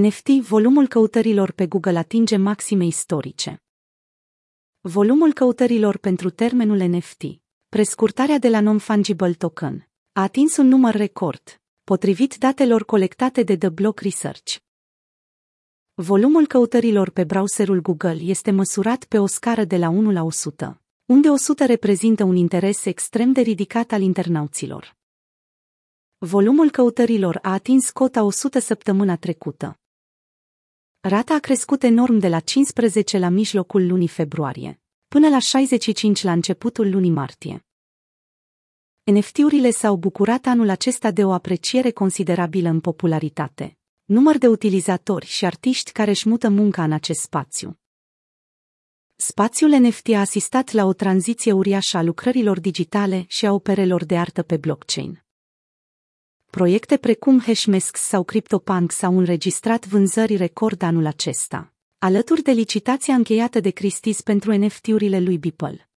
NFT, 0.00 0.28
volumul 0.28 0.86
căutărilor 0.86 1.50
pe 1.50 1.66
Google 1.66 1.98
atinge 1.98 2.36
maxime 2.36 2.84
istorice. 2.84 3.62
Volumul 4.80 5.32
căutărilor 5.32 5.96
pentru 5.96 6.30
termenul 6.30 6.78
NFT, 6.78 7.22
prescurtarea 7.68 8.38
de 8.38 8.48
la 8.48 8.60
non-fungible 8.60 9.32
token, 9.32 9.88
a 10.12 10.22
atins 10.22 10.56
un 10.56 10.68
număr 10.68 10.94
record, 10.94 11.60
potrivit 11.84 12.36
datelor 12.36 12.84
colectate 12.84 13.42
de 13.42 13.56
The 13.56 13.68
Block 13.68 14.00
Research. 14.00 14.56
Volumul 15.94 16.46
căutărilor 16.46 17.10
pe 17.10 17.24
browserul 17.24 17.80
Google 17.80 18.18
este 18.20 18.50
măsurat 18.50 19.04
pe 19.04 19.18
o 19.18 19.26
scară 19.26 19.64
de 19.64 19.76
la 19.76 19.88
1 19.88 20.10
la 20.10 20.22
100, 20.22 20.82
unde 21.04 21.28
100 21.28 21.64
reprezintă 21.64 22.24
un 22.24 22.36
interes 22.36 22.84
extrem 22.84 23.32
de 23.32 23.40
ridicat 23.40 23.92
al 23.92 24.00
internauților. 24.00 24.96
Volumul 26.18 26.70
căutărilor 26.70 27.38
a 27.42 27.52
atins 27.52 27.90
cota 27.90 28.22
100 28.22 28.58
săptămâna 28.58 29.16
trecută. 29.16 29.76
Rata 31.04 31.34
a 31.34 31.38
crescut 31.38 31.82
enorm 31.82 32.18
de 32.18 32.28
la 32.28 32.40
15 32.40 33.18
la 33.18 33.28
mijlocul 33.28 33.86
lunii 33.86 34.08
februarie, 34.08 34.80
până 35.08 35.28
la 35.28 35.38
65 35.38 36.22
la 36.22 36.32
începutul 36.32 36.90
lunii 36.90 37.10
martie. 37.10 37.66
NFT-urile 39.02 39.70
s-au 39.70 39.96
bucurat 39.96 40.46
anul 40.46 40.68
acesta 40.68 41.10
de 41.10 41.24
o 41.24 41.32
apreciere 41.32 41.90
considerabilă 41.90 42.68
în 42.68 42.80
popularitate, 42.80 43.78
număr 44.04 44.38
de 44.38 44.48
utilizatori 44.48 45.26
și 45.26 45.44
artiști 45.44 45.92
care 45.92 46.10
își 46.10 46.28
mută 46.28 46.48
munca 46.48 46.84
în 46.84 46.92
acest 46.92 47.20
spațiu. 47.20 47.78
Spațiul 49.16 49.70
NFT 49.70 50.08
a 50.08 50.20
asistat 50.20 50.70
la 50.70 50.84
o 50.84 50.92
tranziție 50.92 51.52
uriașă 51.52 51.96
a 51.96 52.02
lucrărilor 52.02 52.60
digitale 52.60 53.24
și 53.28 53.46
a 53.46 53.52
operelor 53.52 54.04
de 54.04 54.18
artă 54.18 54.42
pe 54.42 54.56
blockchain. 54.56 55.24
Proiecte 56.58 56.96
precum 56.96 57.40
Hashmasks 57.40 58.00
sau 58.00 58.24
CryptoPunks 58.24 59.02
au 59.02 59.18
înregistrat 59.18 59.86
vânzări 59.86 60.36
record 60.36 60.82
anul 60.82 61.06
acesta, 61.06 61.72
alături 61.98 62.42
de 62.42 62.50
licitația 62.50 63.14
încheiată 63.14 63.60
de 63.60 63.70
Christie's 63.70 64.22
pentru 64.24 64.56
NFT-urile 64.56 65.20
lui 65.20 65.38
Beeple. 65.38 65.90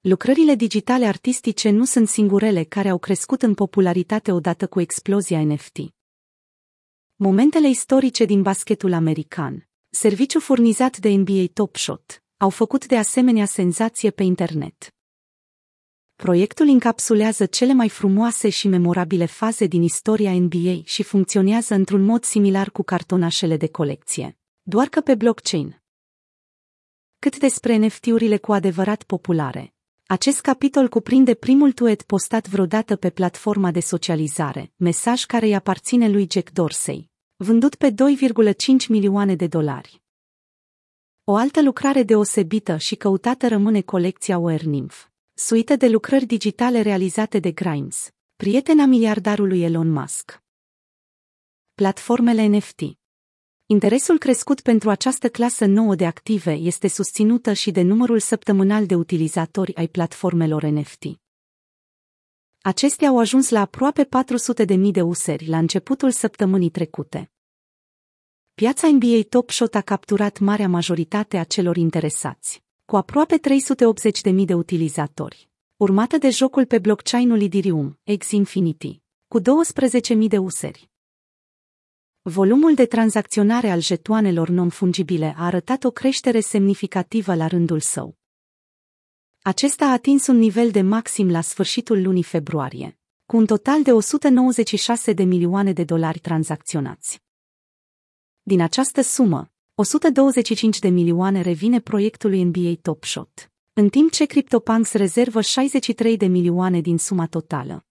Lucrările 0.00 0.54
digitale 0.54 1.06
artistice 1.06 1.70
nu 1.70 1.84
sunt 1.84 2.08
singurele 2.08 2.64
care 2.64 2.88
au 2.88 2.98
crescut 2.98 3.42
în 3.42 3.54
popularitate 3.54 4.32
odată 4.32 4.66
cu 4.66 4.80
explozia 4.80 5.44
NFT. 5.44 5.78
Momentele 7.16 7.68
istorice 7.68 8.24
din 8.24 8.42
basketul 8.42 8.92
american, 8.92 9.68
serviciu 9.88 10.40
furnizat 10.40 10.98
de 10.98 11.08
NBA 11.08 11.44
Top 11.52 11.76
Shot, 11.76 12.22
au 12.36 12.50
făcut 12.50 12.86
de 12.86 12.96
asemenea 12.96 13.44
senzație 13.44 14.10
pe 14.10 14.22
internet. 14.22 14.95
Proiectul 16.16 16.66
încapsulează 16.68 17.46
cele 17.46 17.72
mai 17.72 17.88
frumoase 17.88 18.48
și 18.48 18.68
memorabile 18.68 19.24
faze 19.24 19.66
din 19.66 19.82
istoria 19.82 20.32
NBA 20.32 20.80
și 20.84 21.02
funcționează 21.02 21.74
într-un 21.74 22.02
mod 22.04 22.24
similar 22.24 22.70
cu 22.70 22.82
cartonașele 22.82 23.56
de 23.56 23.68
colecție, 23.68 24.38
doar 24.62 24.88
că 24.88 25.00
pe 25.00 25.14
blockchain. 25.14 25.82
Cât 27.18 27.38
despre 27.38 27.76
NFT-urile 27.76 28.36
cu 28.36 28.52
adevărat 28.52 29.02
populare, 29.02 29.74
acest 30.06 30.40
capitol 30.40 30.88
cuprinde 30.88 31.34
primul 31.34 31.72
tuet 31.72 32.02
postat 32.02 32.48
vreodată 32.48 32.96
pe 32.96 33.10
platforma 33.10 33.70
de 33.70 33.80
socializare, 33.80 34.72
mesaj 34.76 35.24
care 35.24 35.46
îi 35.46 35.54
aparține 35.54 36.08
lui 36.08 36.26
Jack 36.30 36.50
Dorsey, 36.50 37.10
vândut 37.36 37.74
pe 37.74 37.90
2,5 37.90 37.94
milioane 38.88 39.34
de 39.34 39.46
dolari. 39.46 40.02
O 41.24 41.34
altă 41.34 41.62
lucrare 41.62 42.02
deosebită 42.02 42.76
și 42.76 42.94
căutată 42.94 43.48
rămâne 43.48 43.80
colecția 43.80 44.38
Wear 44.38 44.60
Nymph, 44.60 44.96
suită 45.38 45.76
de 45.76 45.88
lucrări 45.88 46.26
digitale 46.26 46.80
realizate 46.80 47.38
de 47.38 47.52
Grimes, 47.52 48.10
prietena 48.36 48.84
miliardarului 48.84 49.62
Elon 49.62 49.88
Musk. 49.88 50.42
Platformele 51.74 52.46
NFT 52.46 52.80
Interesul 53.66 54.18
crescut 54.18 54.60
pentru 54.60 54.90
această 54.90 55.28
clasă 55.28 55.64
nouă 55.64 55.94
de 55.94 56.06
active 56.06 56.52
este 56.52 56.88
susținută 56.88 57.52
și 57.52 57.70
de 57.70 57.82
numărul 57.82 58.18
săptămânal 58.18 58.86
de 58.86 58.94
utilizatori 58.94 59.74
ai 59.74 59.88
platformelor 59.88 60.62
NFT. 60.62 61.04
Acestea 62.60 63.08
au 63.08 63.18
ajuns 63.18 63.50
la 63.50 63.60
aproape 63.60 64.04
400.000 64.04 64.78
de 64.90 65.02
useri 65.02 65.46
la 65.46 65.58
începutul 65.58 66.10
săptămânii 66.10 66.70
trecute. 66.70 67.30
Piața 68.54 68.88
NBA 68.88 69.20
Top 69.28 69.50
Shot 69.50 69.74
a 69.74 69.80
capturat 69.80 70.38
marea 70.38 70.68
majoritate 70.68 71.38
a 71.38 71.44
celor 71.44 71.76
interesați, 71.76 72.65
cu 72.86 72.96
aproape 72.96 73.40
380.000 74.32 74.44
de 74.44 74.54
utilizatori, 74.54 75.48
urmată 75.76 76.18
de 76.18 76.30
jocul 76.30 76.66
pe 76.66 76.78
blockchain-ul 76.78 77.42
Ethereum, 77.42 77.98
X 78.18 78.30
Infinity, 78.30 79.00
cu 79.28 79.40
12.000 79.40 80.28
de 80.28 80.38
useri. 80.38 80.90
Volumul 82.22 82.74
de 82.74 82.86
tranzacționare 82.86 83.70
al 83.70 83.80
jetoanelor 83.80 84.48
non-fungibile 84.48 85.34
a 85.36 85.44
arătat 85.44 85.84
o 85.84 85.90
creștere 85.90 86.40
semnificativă 86.40 87.34
la 87.34 87.46
rândul 87.46 87.80
său. 87.80 88.16
Acesta 89.42 89.84
a 89.84 89.92
atins 89.92 90.26
un 90.26 90.36
nivel 90.36 90.70
de 90.70 90.80
maxim 90.80 91.30
la 91.30 91.40
sfârșitul 91.40 92.02
lunii 92.02 92.22
februarie, 92.22 92.98
cu 93.24 93.36
un 93.36 93.46
total 93.46 93.82
de 93.82 93.92
196 93.92 95.12
de 95.12 95.22
milioane 95.22 95.72
de 95.72 95.84
dolari 95.84 96.18
tranzacționați. 96.18 97.22
Din 98.42 98.60
această 98.60 99.00
sumă, 99.00 99.50
125 99.78 100.78
de 100.78 100.88
milioane 100.88 101.40
revine 101.40 101.80
proiectului 101.80 102.42
NBA 102.42 102.72
Top 102.82 103.04
Shot, 103.04 103.52
în 103.72 103.88
timp 103.88 104.10
ce 104.10 104.24
CryptoPunks 104.24 104.92
rezervă 104.92 105.40
63 105.40 106.16
de 106.16 106.26
milioane 106.26 106.80
din 106.80 106.98
suma 106.98 107.26
totală. 107.26 107.86